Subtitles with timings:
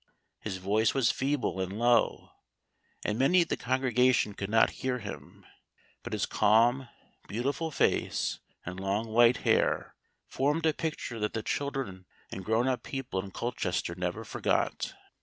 [0.39, 2.31] His voice was feeble and low,
[3.05, 5.45] and many of the congregation could not hear him;
[6.01, 6.89] but his calm,
[7.27, 9.93] beautiful face, and long white hair
[10.25, 14.95] formed a picture that the children and grown up people in Colchester never forgot.